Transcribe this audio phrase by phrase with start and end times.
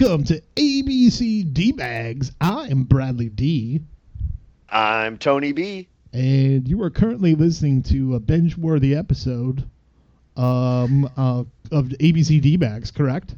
[0.00, 2.32] Welcome to ABC D Bags.
[2.40, 3.80] I am Bradley D,
[4.68, 5.86] I'm Tony B.
[6.12, 9.62] and you are currently listening to a binge-worthy episode
[10.36, 12.90] um, uh, of ABC D Bags.
[12.90, 13.36] Correct?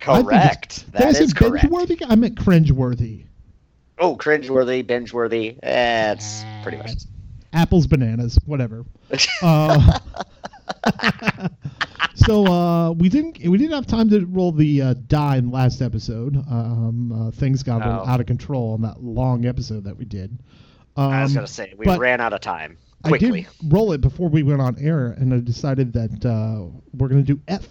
[0.00, 0.90] Correct.
[0.92, 1.64] That is correct.
[1.64, 1.98] binge-worthy?
[2.08, 3.24] I meant cringe-worthy.
[3.98, 5.58] Oh, cringeworthy, binge-worthy.
[5.62, 6.16] Eh,
[6.62, 6.92] pretty much.
[7.52, 8.86] Apples, bananas, whatever.
[9.42, 9.98] Uh,
[12.14, 15.52] so uh, we didn't we didn't have time to roll the uh, die in the
[15.54, 16.36] last episode.
[16.36, 20.04] Um, uh, things got a little out of control on that long episode that we
[20.04, 20.38] did.
[20.96, 23.42] Um, I was gonna say we but ran out of time I quickly.
[23.42, 27.24] did roll it before we went on air, and I decided that uh, we're going
[27.24, 27.66] to do F.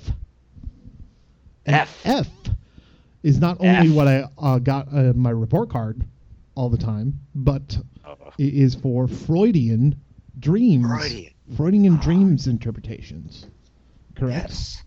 [1.66, 2.02] And F.
[2.06, 2.28] F
[3.24, 3.96] is not only F.
[3.96, 6.06] what I uh, got uh, my report card
[6.56, 9.96] all the time, but Oh, it is for Freudian
[10.40, 10.86] dreams.
[10.86, 11.34] Freudian.
[11.56, 13.48] Freudian dreams interpretations.
[14.16, 14.50] Correct.
[14.50, 14.84] Yes.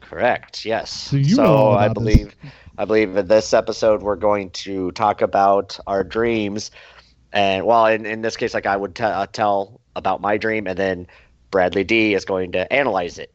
[0.00, 0.64] Correct.
[0.64, 0.90] Yes.
[0.92, 2.14] So you know all I about this.
[2.16, 2.34] believe,
[2.78, 6.70] I believe in this episode we're going to talk about our dreams,
[7.32, 10.66] and well, in, in this case, like I would t- uh, tell about my dream,
[10.66, 11.06] and then
[11.50, 13.32] Bradley D is going to analyze it,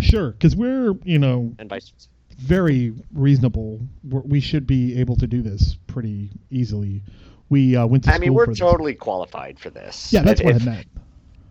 [0.00, 2.08] Sure, because we're you know and vice versa.
[2.38, 3.80] very reasonable.
[4.08, 7.02] We're, we should be able to do this pretty easily.
[7.48, 8.58] We uh, went to I mean, we're for this.
[8.60, 10.12] totally qualified for this.
[10.12, 10.86] Yeah, that's If- what I meant.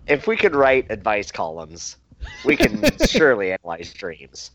[0.08, 1.98] if we could write advice columns,
[2.46, 4.52] we can surely analyze dreams.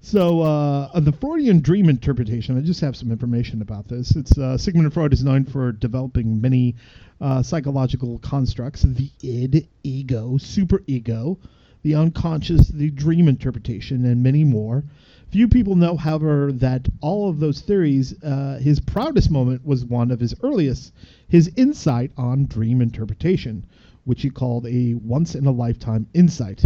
[0.00, 4.14] So, uh, the Freudian dream interpretation, I just have some information about this.
[4.14, 6.76] It's uh, Sigmund Freud is known for developing many
[7.20, 11.38] uh, psychological constructs the id, ego, superego,
[11.82, 14.84] the unconscious, the dream interpretation, and many more.
[15.30, 20.12] Few people know, however, that all of those theories, uh, his proudest moment was one
[20.12, 20.92] of his earliest,
[21.26, 23.66] his insight on dream interpretation,
[24.04, 26.64] which he called a once in a lifetime insight.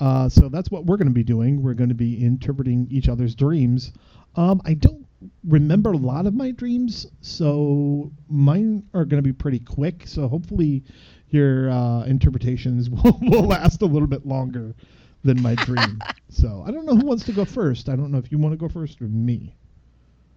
[0.00, 1.62] Uh, so that's what we're going to be doing.
[1.62, 3.92] We're going to be interpreting each other's dreams.
[4.34, 5.06] Um, I don't
[5.44, 10.06] remember a lot of my dreams, so mine are going to be pretty quick.
[10.06, 10.82] So hopefully,
[11.28, 14.74] your uh, interpretations will, will last a little bit longer
[15.22, 16.00] than my dream.
[16.30, 17.88] so I don't know who wants to go first.
[17.88, 19.54] I don't know if you want to go first or me.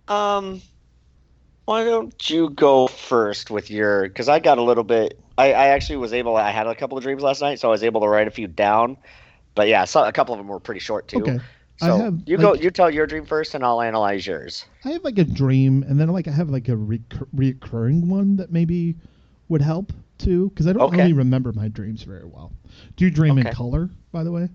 [0.10, 0.62] Um,
[1.64, 4.04] why don't you go first with your?
[4.04, 5.20] Because I got a little bit.
[5.38, 6.36] I, I actually was able.
[6.36, 8.32] I had a couple of dreams last night, so I was able to write a
[8.32, 8.98] few down.
[9.56, 11.22] But yeah, so, a couple of them were pretty short too.
[11.22, 11.40] Okay.
[11.78, 12.52] So have, you go.
[12.52, 14.66] like- You tell your dream first, and I'll analyze yours.
[14.86, 18.36] I have like a dream, and then like I have like a recur- reoccurring one
[18.38, 18.96] that maybe
[19.50, 20.98] would help too, because I don't Okay.
[20.98, 22.52] really remember my dreams very well.
[22.96, 24.50] Do you dream in color, by the way?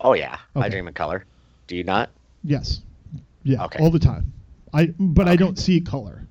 [0.00, 1.24] Oh yeah, I dream in color.
[1.68, 2.10] Do you not?
[2.44, 2.82] Yes.
[3.44, 3.78] Yeah, Okay.
[3.82, 4.32] all the time.
[4.74, 6.26] I but I don't see color.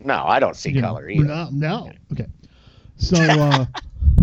[0.00, 0.88] No, I don't see you know.
[0.88, 1.24] color either.
[1.24, 1.92] No, no.
[2.12, 2.26] Okay.
[2.96, 3.66] So uh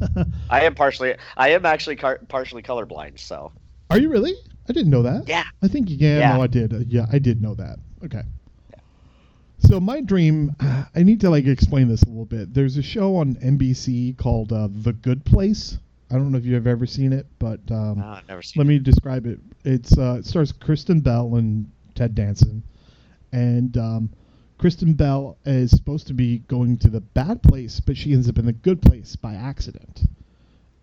[0.50, 1.14] I am partially.
[1.36, 3.18] I am actually car- partially colorblind.
[3.18, 3.52] So
[3.90, 4.34] are you really?
[4.68, 5.26] I didn't know that.
[5.28, 5.44] yeah.
[5.62, 6.36] I think yeah, Yeah.
[6.36, 6.72] no, I did.
[6.74, 7.78] Uh, yeah, I did know that.
[8.04, 8.22] Okay.
[9.60, 12.54] So my dream, I need to like explain this a little bit.
[12.54, 15.78] There's a show on NBC called uh, The Good Place.
[16.10, 18.60] I don't know if you've ever seen it, but um, No, I've never seen.
[18.60, 19.38] let me describe it.
[19.64, 22.62] It's uh, it stars Kristen Bell and Ted Danson,
[23.32, 24.10] and um,
[24.58, 28.38] Kristen Bell is supposed to be going to the bad place, but she ends up
[28.38, 30.02] in the good place by accident.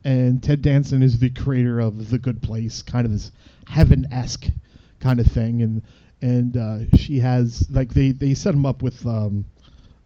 [0.04, 3.32] And Ted Danson is the creator of the Good Place, kind of this
[3.68, 4.46] heaven-esque
[5.00, 5.82] kind of thing, and
[6.22, 9.46] and uh, she has like they they set him up with um,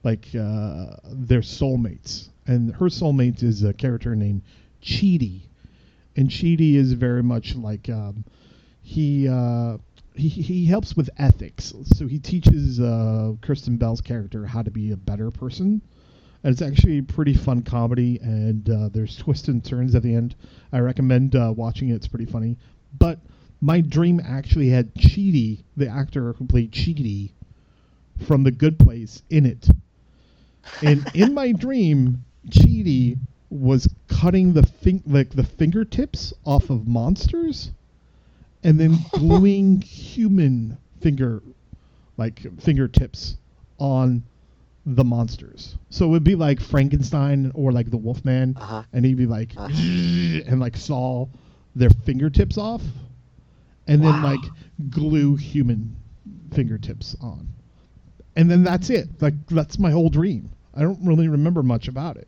[0.03, 4.41] like uh, their soulmates, and her soulmate is a character named
[4.81, 5.41] Chidi,
[6.15, 8.23] and Chidi is very much like um,
[8.81, 9.77] he, uh,
[10.19, 11.73] he he helps with ethics.
[11.95, 15.81] So he teaches uh, Kristen Bell's character how to be a better person.
[16.43, 20.15] And it's actually a pretty fun comedy, and uh, there's twists and turns at the
[20.15, 20.35] end.
[20.71, 22.57] I recommend uh, watching it; it's pretty funny.
[22.97, 23.19] But
[23.61, 27.31] my dream actually had Chidi, the actor who played Chidi,
[28.25, 29.67] from The Good Place, in it.
[30.81, 33.17] And in my dream, Chidi
[33.49, 37.71] was cutting the fin- like the fingertips off of monsters,
[38.63, 41.41] and then gluing human finger
[42.17, 43.37] like fingertips
[43.77, 44.23] on
[44.85, 45.77] the monsters.
[45.89, 48.83] So it would be like Frankenstein or like the Wolfman, Uh-huh.
[48.93, 49.67] and he'd be like Uh-huh.
[50.47, 51.27] and like saw
[51.75, 52.81] their fingertips off,
[53.87, 54.39] and then like
[54.89, 55.95] glue human
[56.53, 57.47] fingertips on,
[58.35, 59.07] and then that's it.
[59.21, 60.49] Like that's my whole dream.
[60.73, 62.27] I don't really remember much about it.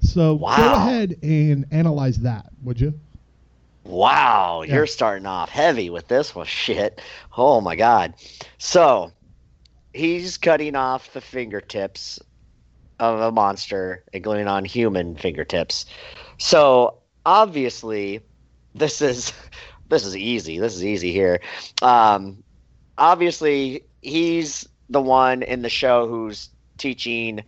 [0.00, 2.92] So go ahead and analyze that, would you?
[3.84, 4.74] Wow, Yeah.
[4.76, 6.46] you're starting off heavy with this one.
[6.46, 7.00] Shit.
[7.36, 8.14] Oh my god.
[8.58, 9.12] So
[9.92, 12.18] he's cutting off the fingertips
[12.98, 15.86] of a monster and gluing on human fingertips.
[16.38, 18.20] So obviously,
[18.74, 19.32] this is
[19.88, 20.58] this is easy.
[20.58, 21.40] This is easy here.
[21.82, 22.42] Um,
[22.98, 27.42] obviously, he's the one in the show who's teaching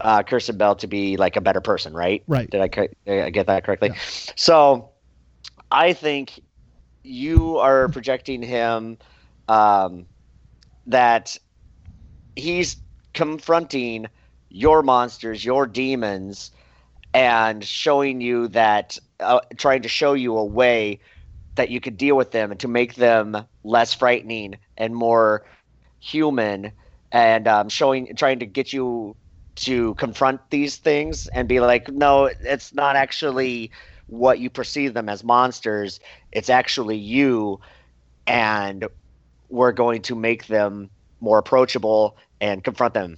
[0.00, 2.22] uh, Kristen Bell to be like a better person, right?
[2.26, 2.50] Right.
[2.50, 3.90] Did I, did I get that correctly?
[3.90, 4.00] Yeah.
[4.36, 4.90] So,
[5.72, 6.40] I think
[7.02, 8.98] you are projecting him
[9.48, 10.06] um,
[10.86, 11.36] that
[12.36, 12.76] he's
[13.14, 14.06] confronting
[14.50, 16.50] your monsters, your demons,
[17.14, 21.00] and showing you that, uh, trying to show you a way
[21.56, 25.44] that you could deal with them and to make them less frightening and more
[26.00, 26.72] human,
[27.12, 29.16] and um, showing, trying to get you
[29.56, 33.70] to confront these things and be like, no, it's not actually
[34.12, 35.98] what you perceive them as monsters.
[36.32, 37.60] It's actually you,
[38.26, 38.86] and
[39.48, 43.16] we're going to make them more approachable and confront them.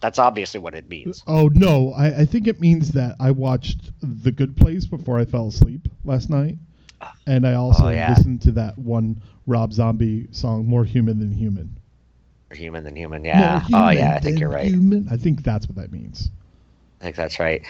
[0.00, 1.22] That's obviously what it means.
[1.26, 5.24] Oh no, I, I think it means that I watched The Good Place before I
[5.26, 6.56] fell asleep last night,
[7.02, 7.14] ah.
[7.26, 8.14] and I also Oh, yeah.
[8.16, 11.76] listened to that one Rob Zombie song, "More Human Than Human."
[12.50, 13.24] More human than human.
[13.24, 13.62] Yeah.
[13.72, 14.66] oh yeah, I think you're right.
[14.68, 15.06] Human.
[15.10, 16.30] I think that's what that means.
[17.02, 17.62] I think that's right.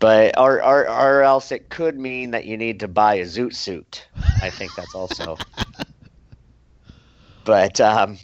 [0.00, 3.54] But or, or or else it could mean that you need to buy a zoot
[3.54, 4.04] suit.
[4.42, 5.36] I think that's also.
[7.44, 8.18] but um,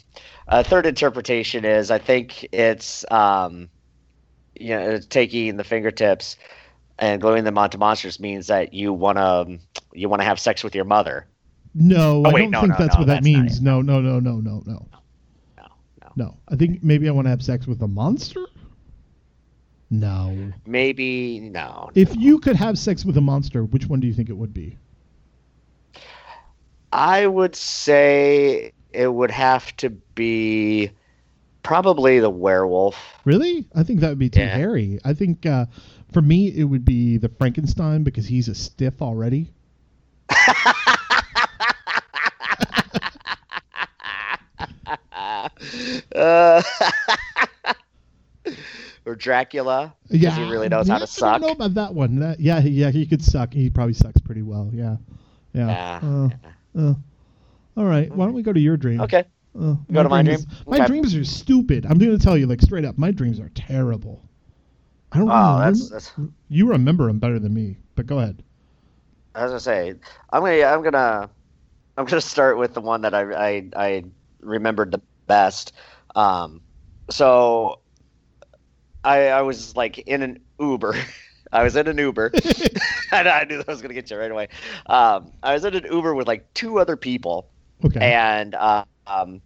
[0.49, 3.69] a third interpretation is I think it's um,
[4.59, 6.37] you know taking the fingertips
[6.99, 9.59] and gluing them onto monsters means that you want to
[9.93, 11.27] you want to have sex with your mother.
[11.75, 13.61] No, Oh, I don't no, think no, that's no, what that that's means.
[13.61, 14.89] No, no, no, no, no, No,
[15.59, 15.69] no.
[16.17, 16.37] no.
[16.49, 18.47] I think maybe I want to have sex with a monster.
[19.91, 20.53] No.
[20.67, 21.91] Maybe no.
[21.95, 24.53] If you could have sex with a monster, which one do you think it would
[24.53, 24.77] be?
[26.93, 30.91] I would say it would have to be
[31.63, 32.97] probably the werewolf.
[33.25, 33.67] Really?
[33.75, 34.57] I think that would be too Yeah.
[34.57, 34.99] hairy.
[35.05, 35.67] I think uh,
[36.13, 39.53] for me it would be the Frankenstein because he's a stiff already.
[46.15, 46.63] Uh,
[49.07, 49.95] or Dracula.
[50.11, 51.35] Yeah, he really knows how yeah, to suck.
[51.35, 52.19] I don't know about that one.
[52.19, 53.53] That, yeah, yeah, he could suck.
[53.55, 54.69] He probably sucks pretty well.
[54.73, 54.97] Yeah,
[55.55, 55.67] yeah.
[56.03, 56.29] Yeah,
[56.77, 56.95] Uh, uh.
[57.77, 58.11] All right.
[58.15, 59.01] Why don't we go to your dream?
[59.03, 59.25] Okay.
[59.59, 60.59] Uh, Go to my is- dream?
[60.67, 60.87] my Okay.
[60.87, 61.87] dreams are stupid.
[61.87, 64.21] I'm going to tell you, like straight up, my dreams are terrible.
[65.13, 65.31] I don't.
[65.31, 66.13] Oh, that's, that's
[66.49, 68.43] You remember them better than me, but go ahead.
[69.35, 69.95] As I was gonna say.
[70.31, 70.63] I'm gonna.
[70.65, 71.31] I'm gonna.
[71.97, 74.05] I'm gonna start with the one that I I, I
[74.41, 75.73] remembered the best.
[76.15, 76.61] Um,
[77.09, 77.81] so
[79.07, 80.95] I I was like in an Uber.
[81.53, 82.33] I was in an Uber.
[83.13, 84.49] and I knew that was gonna get you right away.
[84.87, 87.49] Um, I was in an Uber with like two other people.
[87.85, 88.01] Okay.
[88.01, 89.43] and uh, um,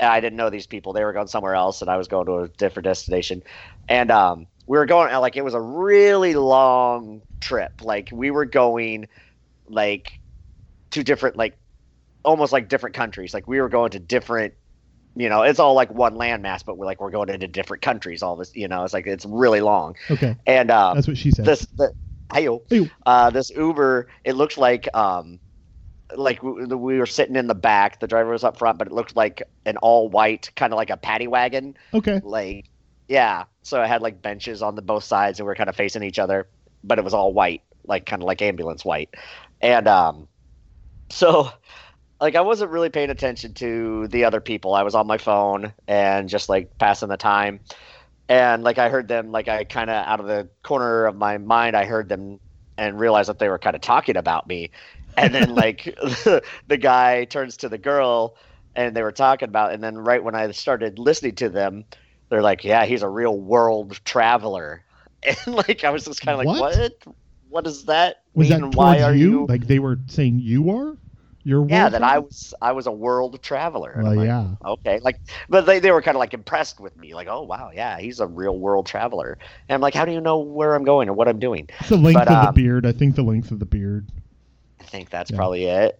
[0.00, 0.92] I didn't know these people.
[0.92, 3.42] They were going somewhere else, and I was going to a different destination.
[3.88, 7.82] And um, we were going like it was a really long trip.
[7.82, 9.08] Like we were going
[9.68, 10.20] like
[10.90, 11.56] to different like
[12.24, 13.34] almost like different countries.
[13.34, 14.54] Like we were going to different.
[15.16, 18.22] You know, it's all like one landmass, but we're like we're going into different countries.
[18.22, 19.94] All this, you know, it's like it's really long.
[20.10, 20.36] okay.
[20.46, 21.44] And um, That's what she said.
[21.44, 21.92] this the
[22.32, 22.90] hey Hey.
[23.06, 25.38] uh this uber it looked like um
[26.16, 28.92] like we, we were sitting in the back the driver was up front but it
[28.94, 32.20] looked like an all white kind of like a paddy wagon okay.
[32.24, 32.64] like
[33.08, 35.76] yeah so it had like benches on the both sides and we are kind of
[35.76, 36.48] facing each other
[36.82, 39.14] but it was all white like kind of like ambulance white
[39.60, 40.26] and um
[41.10, 41.50] so
[42.24, 45.74] like i wasn't really paying attention to the other people i was on my phone
[45.86, 47.60] and just like passing the time
[48.30, 51.36] and like i heard them like i kind of out of the corner of my
[51.36, 52.40] mind i heard them
[52.78, 54.70] and realized that they were kind of talking about me
[55.18, 55.84] and then like
[56.66, 58.36] the guy turns to the girl
[58.74, 61.84] and they were talking about and then right when i started listening to them
[62.30, 64.82] they're like yeah he's a real world traveler
[65.22, 66.94] and like i was just kind of like What?
[67.50, 69.30] what does that Was mean that why are you?
[69.30, 70.96] you Like they were saying you are?
[71.44, 74.48] You're yeah that i was i was a world traveler And Well, I'm like, yeah.
[74.64, 75.16] okay like
[75.48, 78.20] but they, they were kind of like impressed with me like oh wow yeah he's
[78.20, 81.12] a real world traveler and i'm like how do you know where i'm going or
[81.14, 82.86] what i'm doing It's the length but, of the um, beard.
[82.86, 84.08] I think the length of the beard.
[84.80, 85.36] I think that's Yeah.
[85.36, 85.98] probably it.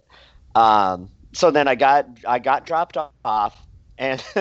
[0.54, 3.66] Um, so then I got I got dropped off,
[3.98, 3.98] and
[4.34, 4.36] then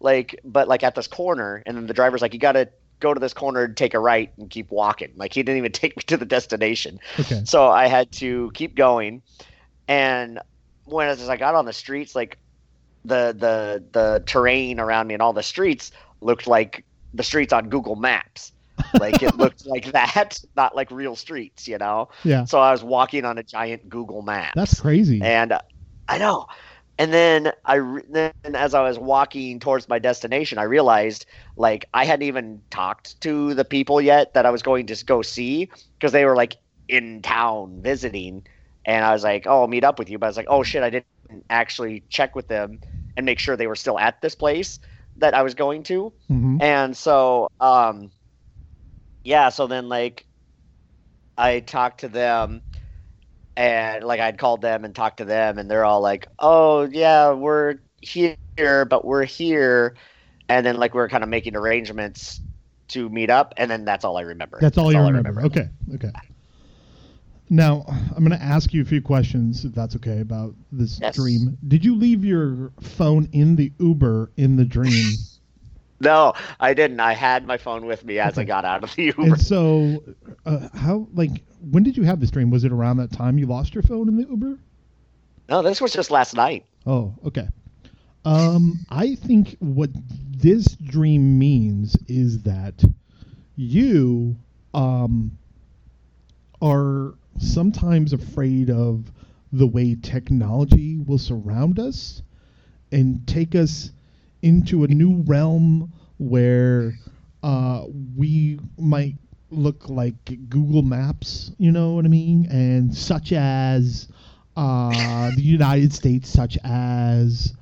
[0.00, 2.68] like, but like at this corner, and then the driver's like, "You got to
[3.00, 5.72] go to this corner and take a right and keep walking." Like he didn't even
[5.72, 6.98] take me to the destination.
[7.18, 7.44] Okay.
[7.44, 9.22] So I had to keep going,
[9.88, 10.40] and
[10.84, 12.38] when as I got on the streets, like
[13.04, 17.68] the the the terrain around me and all the streets looked like the streets on
[17.68, 18.52] Google Maps.
[18.98, 22.08] Like it looked like that, not like real streets, you know.
[22.24, 22.44] Yeah.
[22.44, 24.54] So I was walking on a giant Google map.
[24.54, 25.20] That's crazy.
[25.22, 25.60] And uh,
[26.08, 26.46] I know.
[26.98, 31.26] And then I re- then as I was walking towards my destination, I realized
[31.56, 35.22] like I hadn't even talked to the people yet that I was going to go
[35.22, 36.56] see because they were like
[36.88, 38.46] in town visiting,
[38.86, 40.62] and I was like, "Oh, I'll meet up with you," but I was like, "Oh
[40.62, 41.06] shit, I didn't
[41.50, 42.80] actually check with them
[43.16, 44.78] and make sure they were still at this place
[45.16, 48.12] that I was going to." hmm And so, um,
[49.24, 50.24] yeah, so then like
[51.36, 52.62] I talked to them
[53.56, 57.32] and like I'd called them and talked to them and they're all like, "Oh, yeah,
[57.32, 59.96] we're here, but we're here."
[60.48, 62.40] And then like we are kind of making arrangements
[62.90, 64.58] to meet up and then that's all I remember.
[64.60, 65.42] That's all you I remember.
[65.42, 66.12] Okay, okay.
[67.48, 71.14] Now I'm going to ask you a few questions, if that's okay, about this Yes.
[71.14, 71.56] dream.
[71.68, 75.16] Did you leave your phone in the Uber in the dream?
[75.98, 77.00] No, I didn't.
[77.00, 79.22] I had my phone with me as I got out of the Uber.
[79.22, 80.04] and so,
[80.44, 82.50] uh, how like when did you have this dream?
[82.50, 84.58] Was it around that time you lost your phone in the Uber?
[85.48, 86.66] No, this was just last night.
[86.86, 87.48] Oh, okay.
[88.26, 89.88] Um, I think what
[90.36, 92.84] this dream means is that
[93.56, 94.36] you
[94.74, 95.38] um,
[96.60, 99.12] are sometimes afraid of
[99.52, 102.22] the way technology will surround us
[102.92, 103.90] and take us
[104.42, 106.94] into a new realm where
[107.42, 107.84] uh,
[108.16, 109.14] we might
[109.50, 110.14] look like
[110.48, 112.46] Google Maps, you know what I mean?
[112.50, 114.08] And such as
[114.56, 117.54] uh, the United States, such as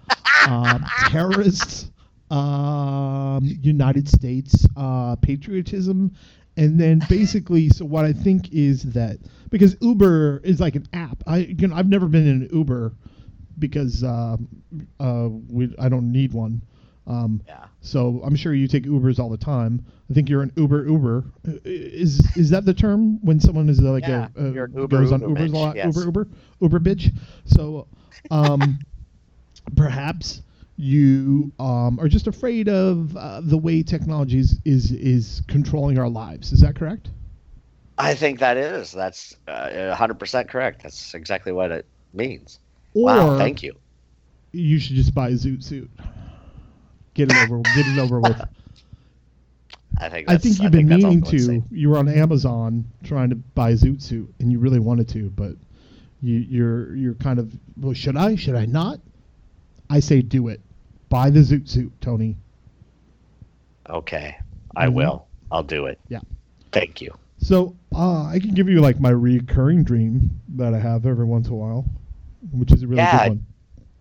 [0.48, 1.90] um, terrorists,
[2.30, 6.12] um, United States uh, patriotism,
[6.56, 9.18] and then basically, so what I think is that
[9.50, 11.22] because Uber is like an app.
[11.26, 12.92] I you know I've never been in an Uber
[13.58, 14.48] because um,
[15.00, 16.62] uh, we, I don't need one.
[17.06, 17.66] Um, Yeah.
[17.80, 19.84] so I'm sure you take Ubers all the time.
[20.10, 21.24] I think you're an Uber Uber.
[21.46, 24.64] Uh, Is is that the term when someone is uh, like Yeah, a, a you're
[24.64, 25.76] an Uber goes on Uber Ubers a lot?
[25.76, 25.86] yes.
[25.86, 26.28] Uber Uber
[26.60, 27.12] Uber bitch.
[27.44, 27.86] So
[28.30, 28.78] um,
[29.76, 30.42] perhaps
[30.76, 36.08] you um, are just afraid of uh, the way technology is, is is controlling our
[36.08, 36.52] lives.
[36.52, 37.10] Is that correct?
[37.96, 38.90] I think that is.
[38.90, 40.82] That's uh, 100% correct.
[40.82, 42.58] That's exactly what it means.
[42.94, 43.74] Or wow, thank you.
[44.52, 45.90] you should just buy a zoot suit.
[47.14, 47.60] Get it over.
[47.60, 48.40] Get it over with.
[50.00, 51.36] I think I think you've been that's meaning to.
[51.36, 51.64] insane.
[51.70, 55.30] You were on Amazon trying to buy a zoot suit, and you really wanted to,
[55.30, 55.54] but
[56.20, 57.52] you, you're you're kind of.
[57.76, 58.34] Well, should I?
[58.34, 58.98] Should I not?
[59.90, 60.60] I say do it.
[61.08, 62.36] Buy the zoot suit, Tony.
[63.88, 64.36] Okay,
[64.74, 64.94] I Mhm.
[64.94, 65.26] will.
[65.52, 65.98] I'll do it.
[66.08, 66.20] Yeah.
[66.72, 67.12] Thank you.
[67.38, 71.46] So uh, I can give you like my recurring dream that I have every once
[71.48, 71.84] in a while,
[72.52, 73.46] which is a really Yeah, good one.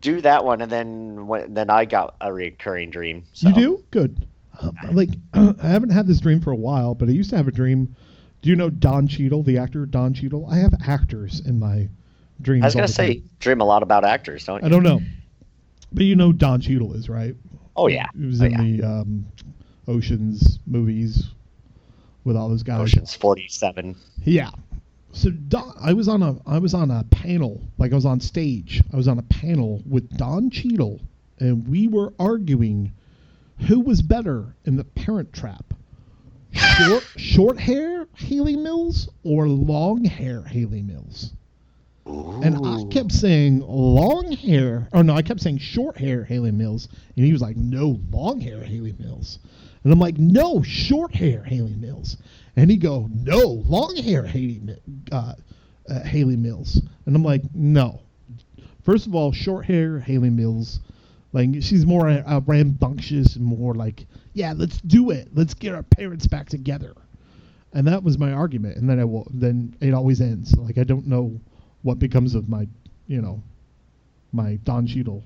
[0.02, 3.24] Do that one, and then when, then I got a recurring dream.
[3.34, 3.50] So.
[3.50, 4.26] You do good.
[4.60, 7.48] Uh, like I haven't had this dream for a while, but I used to have
[7.48, 7.96] a dream.
[8.42, 10.46] Do you know Don Cheadle, the actor Don Cheadle?
[10.50, 11.90] I have actors in my
[12.42, 12.64] dreams.
[12.64, 13.30] I was gonna say, time.
[13.40, 14.66] dream a lot about actors, don't you?
[14.66, 15.02] I don't know,
[15.94, 17.36] but you know Don Cheadle is right.
[17.76, 18.08] Oh yeah.
[18.18, 18.58] He was Oh, in yeah.
[18.82, 19.26] the um,
[19.88, 21.30] Ocean's movies
[22.24, 22.82] with all those guys.
[22.82, 23.96] Ocean's Forty-Seven.
[24.24, 24.52] Yeah.
[25.12, 28.20] So Don, I was on a I was on a panel, like I was on
[28.20, 28.82] stage.
[28.92, 31.02] I was on a panel with Don Cheadle,
[31.40, 32.94] and we were arguing
[33.68, 35.74] who was better in the Parent Trap.
[36.52, 41.34] Short short hair Hayley Mills or long hair Hayley Mills.
[42.06, 44.90] And I kept saying long hair.
[44.92, 48.42] Oh no, I kept saying short hair Hayley Mills, and he was like, "No, long
[48.42, 49.40] hair Hayley Mills."
[49.84, 52.18] And I'm like, "No, short hair Hayley Mills."
[52.58, 54.62] And he go, "No, long hair Hayley
[55.14, 55.36] uh,
[55.90, 58.02] uh, Hayley Mills." And I'm like, "No."
[58.82, 60.82] First of all, short hair Hayley Mills,
[61.32, 65.30] like she's more uh, rambunctious more like, "Yeah, let's do it.
[65.34, 66.94] Let's get our parents back together."
[67.72, 68.76] And that was my argument.
[68.76, 69.26] And then I will.
[69.34, 70.54] Then it always ends.
[70.58, 71.40] Like I don't know
[71.84, 72.68] what becomes of my,
[73.08, 73.42] you know,
[74.32, 75.24] my Don Cheadle,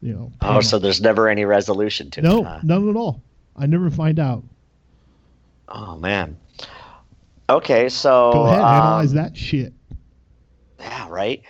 [0.00, 0.32] you know.
[0.40, 0.62] Oh, panel.
[0.62, 2.44] so there's never any resolution to no, it.
[2.44, 2.60] huh?
[2.62, 3.22] none at all.
[3.56, 4.44] I never find out.
[5.68, 6.36] Oh man.
[7.48, 9.72] Okay, so Go ahead, analyze um, that shit.
[10.78, 11.42] Yeah, right.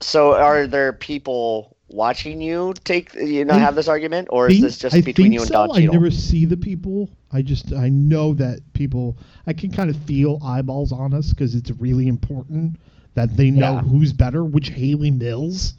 [0.00, 4.60] So, are there people watching you take you know I have this argument, or is
[4.60, 5.66] this just I between you and so.
[5.66, 7.10] Don I never see the people.
[7.32, 9.18] I just I know that people.
[9.46, 12.76] I can kind of feel eyeballs on us because it's really important
[13.14, 13.80] that they know Yeah.
[13.82, 15.74] who's better, which Hayley Mills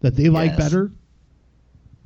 [0.00, 0.58] that they like Yes.
[0.58, 0.92] better.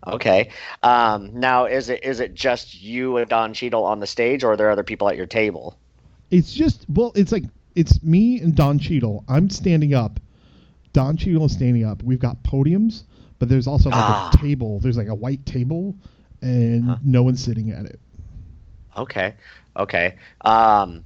[0.06, 0.48] Okay.
[0.82, 4.52] Um, now, is it is it just you and Don Cheadle on the stage, or
[4.52, 5.76] are there other people at your table?
[6.30, 7.44] It's just well, it's like
[7.74, 9.24] it's me and Don Cheadle.
[9.28, 10.18] I'm standing up.
[10.92, 12.02] Don Cheadle is standing up.
[12.02, 13.02] We've got podiums,
[13.38, 14.30] but there's also like Ah.
[14.32, 14.80] a table.
[14.80, 15.94] There's like a white table,
[16.40, 16.96] and Huh.
[17.04, 18.00] no one's sitting at it.
[18.96, 19.34] Okay.
[19.76, 20.14] Okay.
[20.40, 21.04] Um,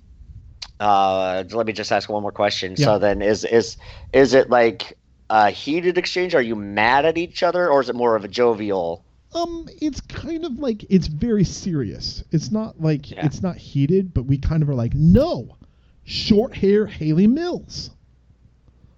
[0.84, 2.74] uh, let me just ask one more question.
[2.76, 2.84] Yeah.
[2.84, 3.76] So then, is is
[4.12, 4.96] is it like
[5.30, 6.34] a heated exchange?
[6.34, 9.04] Are you mad at each other, or is it more of a jovial?
[9.34, 12.22] Um, it's kind of like it's very serious.
[12.30, 13.26] It's not like Yeah.
[13.26, 15.56] it's not heated, but we kind of are like, no,
[16.04, 17.90] short hair Hayley Mills.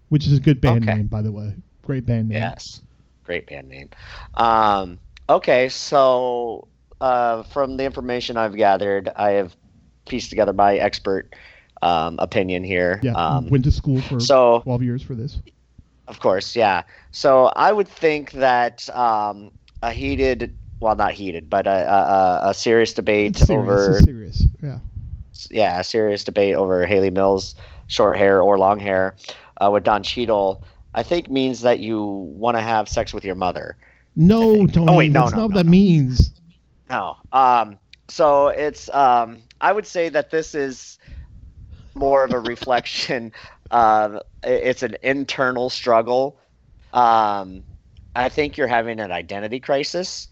[0.09, 0.99] which is a good band Okay.
[0.99, 1.53] name, by the way.
[1.83, 2.39] Great band name.
[2.39, 2.81] Yes,
[3.25, 3.89] great band name.
[4.35, 6.69] Um, okay, so
[7.01, 9.57] uh, from the information I've gathered, I have
[10.07, 11.35] pieced together my expert
[11.83, 13.01] um, opinion here.
[13.03, 13.13] Yeah.
[13.13, 15.39] Um, went to school for so 12 years for this.
[16.09, 16.83] Of course, yeah.
[17.11, 19.51] So I would think that um,
[19.83, 23.51] a heated, well, not heated, but a, a, a- serious debate serious.
[23.51, 24.45] over, serious.
[24.63, 24.79] Yeah.
[25.51, 27.57] yeah, a serious debate over Hayley Mills,
[27.89, 29.17] short hair or long hair,
[29.61, 30.63] uh, with Don Cheadle,
[30.95, 33.77] I think means that you want to have sex with your mother.
[34.15, 34.87] No, Tony.
[34.89, 35.71] oh, wait, no, that's no, not what no, that no.
[35.71, 36.31] means.
[36.89, 37.17] No.
[37.33, 37.79] Um,
[38.09, 40.99] so it's, um, I would say that this is
[41.97, 43.33] more of a reflection.
[43.71, 46.39] of it's an internal struggle.
[46.93, 47.65] Um,
[48.15, 50.29] I think you're having an identity crisis,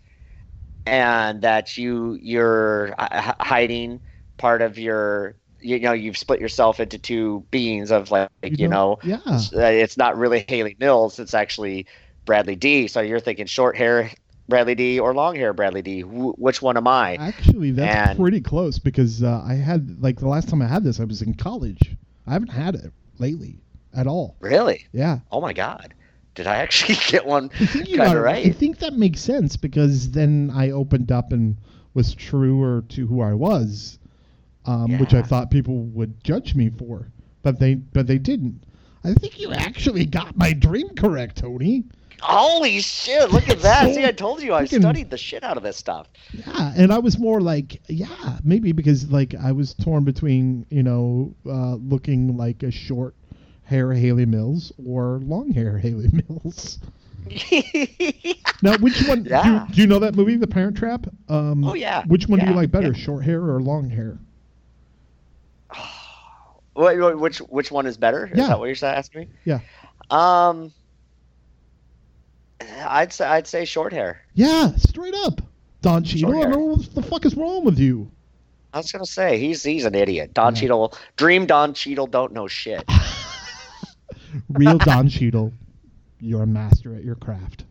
[0.87, 4.01] and that you you're hiding
[4.39, 5.37] part of your.
[5.61, 9.17] You know, you've split yourself into two beings of like, you, know, Yeah.
[9.27, 11.19] uh, it's not really Hayley Mills.
[11.19, 11.87] It's actually
[12.27, 12.87] Bradley D.
[12.87, 14.11] So you're thinking short hair
[14.49, 15.01] Bradley D.
[15.01, 16.01] or long hair Bradley D.
[16.03, 17.15] Wh- which one am I?
[17.17, 20.85] Actually, that's And- pretty close because uh, I had like the last time I had
[20.85, 21.97] this, I was in college.
[22.27, 23.61] I haven't had it lately
[23.95, 24.37] at all.
[24.41, 24.87] Really?
[24.93, 25.21] Yeah.
[25.33, 25.95] Oh my God!
[26.35, 27.49] Did I actually get one?
[27.49, 28.47] Think Kinda right.
[28.47, 31.57] I think that makes sense because then I opened up and
[31.95, 33.99] was truer to who I was,
[34.67, 37.11] um, which I thought people would judge me for,
[37.43, 38.63] but they but they didn't.
[39.05, 41.85] I think you actually got my dream correct, Tony.
[42.21, 43.31] Holy shit!
[43.31, 43.95] Look at that.
[43.95, 46.09] See, I told you I studied the shit out of this stuff.
[46.33, 50.83] Yeah, and I was more like, yeah, maybe because like I was torn between you
[50.83, 53.15] know uh, looking like a short
[53.65, 56.79] hair Hayley Mills or long hair Hayley Mills.
[58.63, 59.25] Now, which one?
[59.25, 59.43] Yeah.
[59.43, 61.07] Do, you, do you know that movie, The Parent Trap?
[61.29, 62.05] Um, Oh, yeah.
[62.07, 63.05] Which one do you like better, yeah.
[63.05, 64.19] short hair or long hair?
[66.77, 68.27] Wait, which which one is better?
[68.27, 69.29] Is that what you're asking me?
[69.45, 69.61] Yeah.
[70.11, 70.73] Um,
[72.87, 74.21] I'd say I'd say short hair.
[74.35, 75.41] Yeah, straight up.
[75.83, 76.37] Don Cheadle.
[76.37, 78.11] I don't know what the fuck is wrong with you.
[78.73, 80.35] I was gonna say he's he's an idiot.
[80.35, 80.61] Don Yeah.
[80.63, 82.85] Cheadle, dream Don Cheadle, don't know shit.
[84.49, 85.53] Real Don Cheadle.
[86.21, 87.65] You're a master at your craft.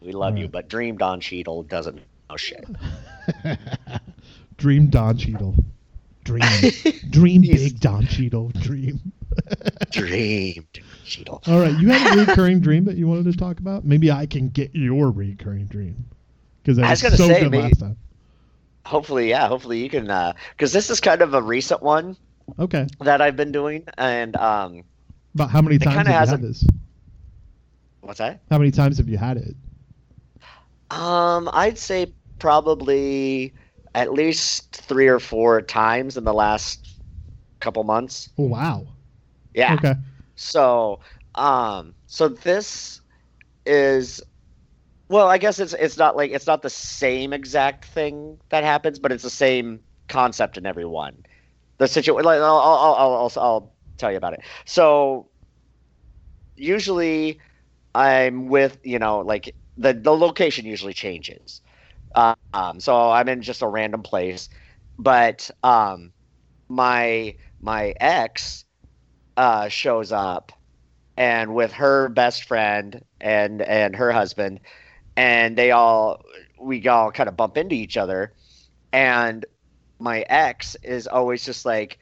[0.00, 2.64] We love you, but dream Don Cheadle doesn't know shit.
[4.58, 5.54] Dream Don Cheadle.
[6.24, 6.72] Dream.
[7.10, 8.48] Dream big Don Cheadle.
[8.60, 9.00] Dream.
[9.90, 11.42] Dream Don Cheadle.
[11.46, 13.84] All right, you had a recurring dream that you wanted to talk about?
[13.84, 16.04] Maybe I can get your recurring dream.
[16.62, 17.96] Because I was was so say, good maybe- last time.
[18.86, 19.48] Hopefully, yeah.
[19.48, 20.10] Hopefully you can,
[20.52, 22.16] because this is kind of a recent one
[22.58, 22.86] Okay.
[23.00, 24.82] that I've been doing, and um,
[25.34, 26.66] About how many times have you had a- this?
[28.02, 28.42] what's that?
[28.50, 29.54] How many times have you had it?
[30.90, 33.54] Um, I'd say probably
[33.94, 36.94] at least three or four times in the last
[37.60, 38.28] couple months.
[38.38, 38.86] Oh, wow.
[39.54, 39.74] Yeah.
[39.74, 39.94] Okay.
[40.36, 41.00] So,
[41.36, 43.00] um, so this
[43.64, 44.20] is,
[45.08, 48.98] well, I guess it's it's not like it's not the same exact thing that happens,
[48.98, 51.24] but it's the same concept in every one.
[51.78, 54.40] The situation, like, I'll, I'll, I'll, I'll, I'll tell you about it.
[54.64, 55.28] So,
[56.56, 57.40] usually,
[57.94, 61.60] I'm with you know like the the location usually changes.
[62.14, 64.48] Um, so I'm in just a random place,
[64.98, 66.12] but um,
[66.68, 68.64] my my ex
[69.36, 70.52] uh, shows up
[71.16, 74.60] and with her best friend and and her husband
[75.16, 76.22] and they all
[76.60, 78.34] we all kind of bump into each other.
[78.92, 79.44] And
[79.98, 81.98] my ex is always just like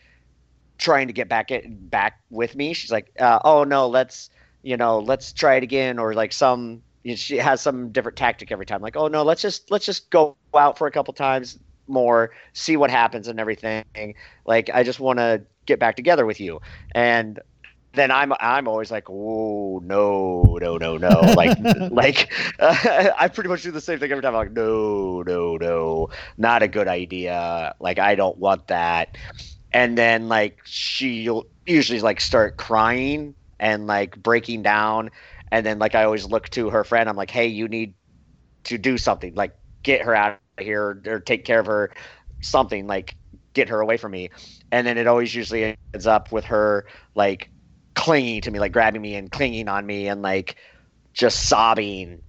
[0.78, 2.72] trying to get back it back with me.
[2.74, 4.30] She's like uh, oh no let's
[4.62, 6.82] you know let's try it again or like some
[7.14, 10.36] she has some different tactic every time like oh no let's just let's just go
[10.54, 14.14] out for a couple times more see what happens and everything
[14.46, 16.60] like i just want to get back together with you
[16.94, 17.40] and
[17.94, 21.58] then I'm I'm always like, oh no no no no like
[21.90, 24.34] like uh, I pretty much do the same thing every time.
[24.34, 27.74] I'm like, no no no, not a good idea.
[27.80, 29.16] Like I don't want that.
[29.72, 35.10] And then like she'll usually like start crying and like breaking down.
[35.52, 37.08] And then like I always look to her friend.
[37.10, 37.92] I'm like, hey, you need
[38.64, 39.34] to do something.
[39.34, 41.92] Like get her out of here or take care of her.
[42.40, 43.14] Something like
[43.52, 44.30] get her away from me.
[44.72, 47.50] And then it always usually ends up with her like
[47.94, 50.56] clinging to me, like grabbing me and clinging on me and like
[51.12, 52.22] just sobbing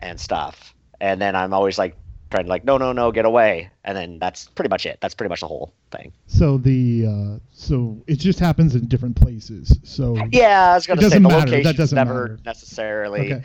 [0.00, 0.72] and stuff.
[1.00, 1.96] And then I'm always like
[2.30, 3.70] trying to like, no, no, no, get away.
[3.84, 4.98] And then that's pretty much it.
[5.00, 6.12] That's pretty much the whole thing.
[6.26, 9.78] So the uh, so it just happens in different places.
[9.82, 11.62] So Yeah, I was gonna say the matter.
[11.62, 12.38] That doesn't never matter.
[12.44, 13.44] necessarily, okay.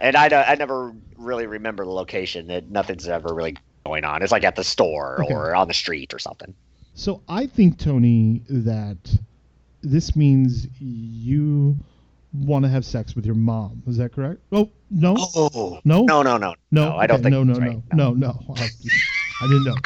[0.00, 2.46] and I don't, I never really remember the location.
[2.48, 4.22] that nothing's ever really going on.
[4.22, 5.32] It's like at the store Okay.
[5.34, 6.54] or on the street or something.
[6.94, 8.98] So I think Tony that
[9.82, 11.76] this means you
[12.48, 13.82] want to have sex with your mom.
[13.86, 14.42] Is that correct?
[14.52, 16.96] Oh no, Oh no, no no no no.
[16.98, 17.60] I don't Okay, think no, no, right.
[17.60, 18.54] no, no, no.
[18.56, 18.70] I,
[19.40, 19.84] I didn't know.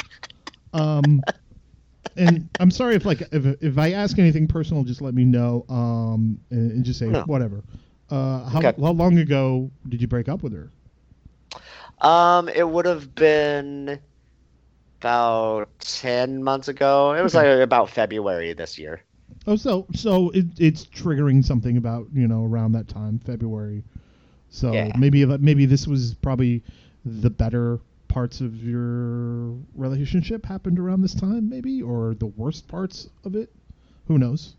[0.72, 1.24] Um,
[2.16, 5.64] and I'm sorry if like if if I ask anything personal, just let me know.
[5.68, 7.24] Um, and, and just say No.
[7.24, 7.64] whatever.
[8.10, 8.74] Uh, how Okay.
[8.80, 10.70] how long ago did you break up with her?
[12.00, 14.00] Um, it would have been
[15.00, 17.12] about ten months ago.
[17.14, 17.36] It was Okay.
[17.36, 19.04] like about February this year.
[19.46, 23.82] Oh, so so it, it's triggering something about you know around that time, February.
[24.50, 24.92] So Yeah.
[24.98, 26.62] maybe maybe this was probably
[27.04, 33.08] the better parts of your relationship happened around this time, maybe, or the worst parts
[33.24, 33.50] of it.
[34.06, 34.54] Who knows?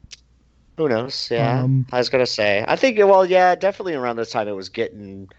[0.77, 1.27] Who knows?
[1.29, 2.65] Yeah, Um, I was gonna say.
[2.67, 2.97] I think.
[2.97, 5.29] Well, yeah, definitely around this time it was getting,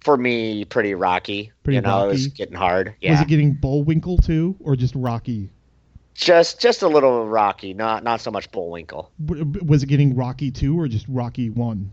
[0.00, 1.52] for me, pretty rocky.
[1.62, 2.94] Pretty you know, it was getting hard.
[3.06, 5.50] Was it getting Bullwinkle too, or just Rocky?
[6.18, 7.72] Just just a little rocky.
[7.72, 9.10] Not not so much Bullwinkle.
[9.64, 11.90] Was it getting Rocky two, or just Rocky one?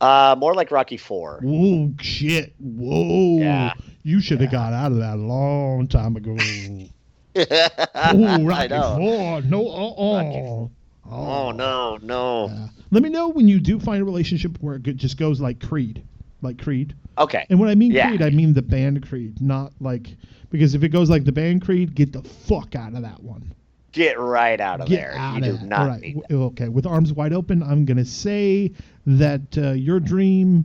[0.00, 1.38] Uh, more like Rocky Four.
[1.42, 2.54] Whoa, shit!
[2.58, 3.38] Whoa!
[3.38, 3.74] Yeah.
[4.02, 4.58] You should have Yeah.
[4.58, 6.32] got out of that a long time ago.
[7.36, 7.46] Ooh,
[7.94, 8.96] I Rocky know.
[8.96, 9.42] Four.
[9.42, 11.14] No, uh, Rocky uh.
[11.14, 12.48] Oh no, no.
[12.48, 12.68] Yeah.
[12.90, 16.02] Let me know when you do find a relationship where it just goes like Creed,
[16.40, 16.94] like Creed.
[17.18, 17.46] Okay.
[17.50, 18.08] And when I mean Yeah.
[18.08, 20.08] Creed, I mean the band Creed, not like
[20.50, 23.54] because if it goes like the band Creed, get the fuck out of that one.
[23.92, 25.14] Get right out of Get there.
[25.18, 25.68] out you of do it.
[25.68, 26.16] not right.
[26.30, 26.68] Okay.
[26.68, 28.72] With arms wide open, I'm gonna say
[29.06, 30.64] that uh, your dream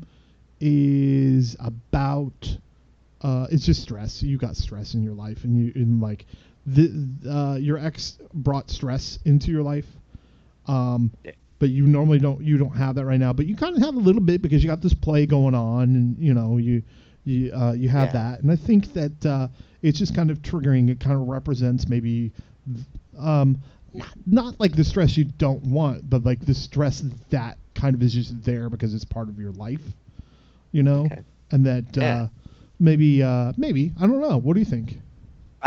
[0.60, 2.58] is about.
[3.22, 4.22] Uh, it's just stress.
[4.22, 6.26] You got stress in your life, and you and like
[6.66, 6.90] the
[7.30, 9.88] uh, your ex brought stress into your life.
[10.68, 11.32] Um, Yeah.
[11.60, 12.42] But you normally don't.
[12.44, 13.34] You don't have that right now.
[13.34, 15.84] But you kind of have a little bit because you got this play going on,
[15.84, 16.84] and you know you
[17.24, 18.32] you uh, you have Yeah.
[18.32, 18.40] that.
[18.42, 19.48] And I think that uh,
[19.82, 20.90] it's just kind of triggering.
[20.90, 22.32] It kind of represents maybe
[23.18, 23.58] um,
[23.94, 28.02] not, not like the stress you don't want, but like the stress that kind of
[28.04, 29.82] is just there because it's part of your life,
[30.72, 31.22] you know, Okay.
[31.52, 32.04] and that Yeah.
[32.04, 32.28] uh,
[32.80, 34.38] maybe uh, maybe I don't know.
[34.38, 35.00] What do you think?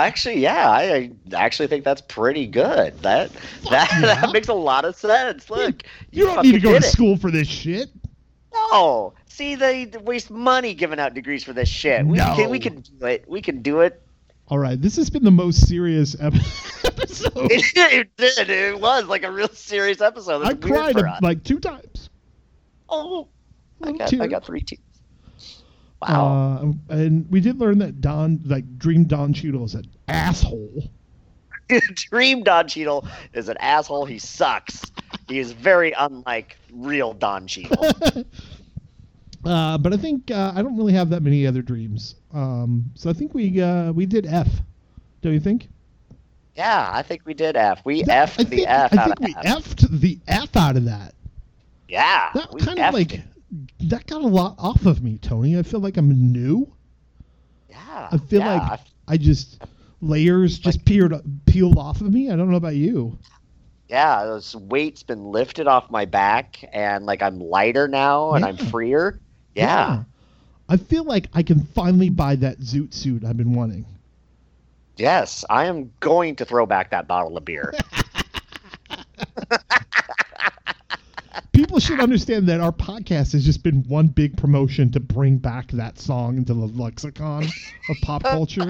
[0.07, 2.99] Actually, yeah, I, I actually think that's pretty good.
[3.03, 3.31] That
[3.71, 4.21] that, yeah.
[4.21, 5.49] that makes a lot of sense.
[5.51, 6.85] Look, You don't need to go to it.
[6.85, 7.91] school for this shit.
[8.53, 12.05] No, see, they waste money giving out degrees for this shit.
[12.05, 12.35] We No.
[12.37, 13.25] can we can do it.
[13.29, 14.03] We can do it.
[14.49, 16.35] All right, this has been the most serious ep-
[16.85, 17.33] episode.
[17.37, 18.51] It, it did.
[18.51, 20.45] It was like a real serious episode.
[20.45, 21.23] I cried for a- us.
[21.23, 22.11] like two times.
[22.89, 23.29] oh,
[23.83, 24.81] I got I got three tears.
[26.03, 26.75] Wow.
[26.91, 30.91] Uh, and we did learn that Don, like Dream Don Cheadle, is an asshole.
[31.95, 34.07] Dream Don Cheadle is an asshole.
[34.07, 34.83] He sucks.
[35.29, 37.93] He is very unlike real Don Cheadle.
[39.43, 42.17] Uh, but I think uh, I don't really have that many other dreams.
[42.35, 44.49] Um, so I think we uh, we did F.
[45.23, 45.69] Don't you think?
[46.55, 47.81] yeah, I think we did F.
[47.87, 49.57] We That- I the think, F I out think of we F.
[49.69, 51.15] F'd the F out of that.
[51.89, 52.31] Yeah.
[52.35, 53.21] That we kind of F'd like it.
[53.81, 55.59] That got a lot off of me, Tony.
[55.59, 56.73] I feel like I'm new.
[57.69, 58.09] Yeah.
[58.13, 59.63] I feel yeah, like I just
[60.01, 61.13] layers just peeled
[61.47, 62.31] peeled off of me.
[62.31, 63.19] I don't know about you.
[63.89, 68.57] yeah, this weight's been lifted off my back, and like I'm lighter now, and I'm
[68.57, 68.71] Yeah.
[68.71, 69.21] freer.
[69.55, 70.05] Yeah.
[70.69, 73.85] I feel like I can finally buy that zoot suit I've been wanting.
[74.97, 77.75] Yes, I am going to throw back that bottle of beer.
[81.71, 85.71] People should understand that our podcast has just been one big promotion to bring back
[85.71, 88.69] that song into the lexicon of pop oh, culture.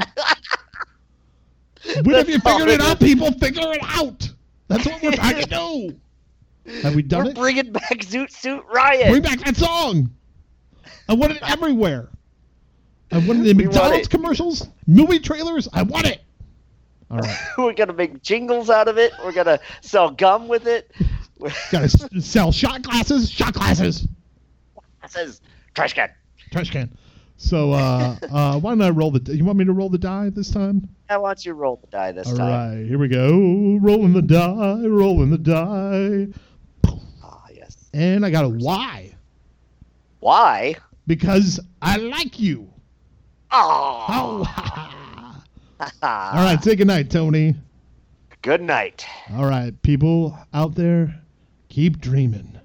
[2.02, 3.32] When have you figured it out, people?
[3.32, 4.30] Figure it out.
[4.68, 6.72] That's what we're trying to do.
[6.82, 7.36] Have we done We're it?
[7.36, 9.08] bringing back Zoot Suit Riot.
[9.08, 10.10] Bring back that song.
[11.08, 12.10] I want it everywhere.
[13.12, 15.70] I want it in We McDonald's commercials, movie trailers.
[15.72, 16.20] I want it.
[17.10, 17.38] All right.
[17.58, 19.12] We're gonna make jingles out of it.
[19.24, 20.90] We're gonna sell gum with it.
[21.72, 23.30] Got to sell shot glasses.
[23.30, 24.06] Shot glasses.
[25.08, 25.40] Says
[25.74, 26.10] trash can.
[26.52, 26.94] Trash can.
[27.38, 29.34] So, uh, uh, why don't I roll the?
[29.34, 30.86] You want me to roll the die this time?
[31.08, 32.46] I want you to roll the die this All time.
[32.46, 33.78] All right, here we go.
[33.80, 36.28] Rolling the die, rolling the die,
[37.24, 37.88] Ah, yes.
[37.94, 39.14] and I got a Y
[40.20, 40.76] Why?
[41.06, 42.70] because I like you.
[43.50, 44.04] Oh.
[44.46, 44.86] Oh.
[46.02, 47.54] All right, say goodnight, Tony.
[48.42, 49.06] Good night.
[49.32, 51.22] All right, people out there,
[51.68, 52.60] keep dreaming.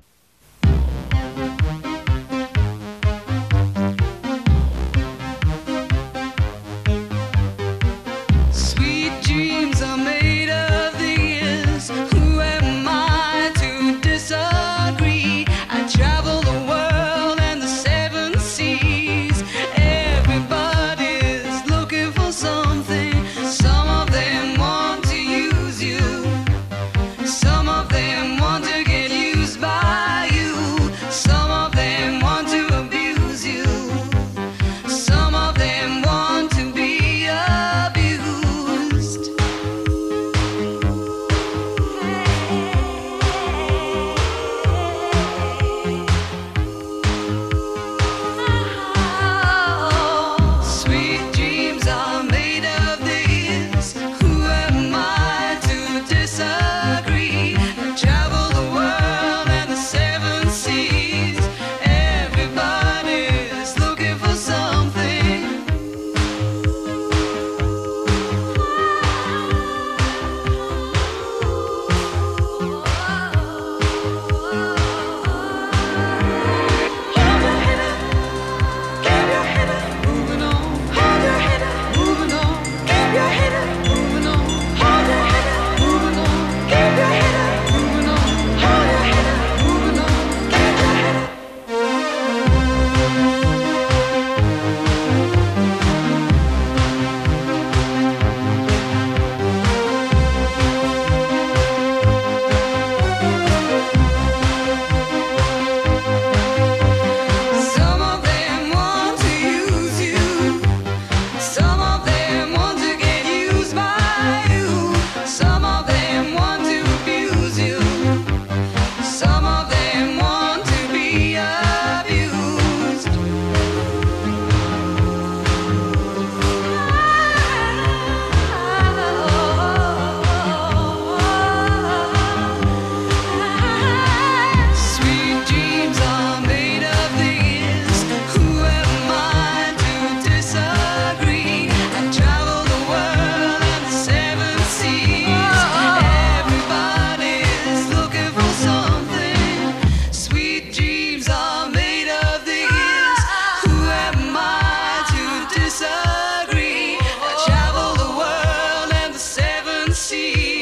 [160.33, 160.54] see.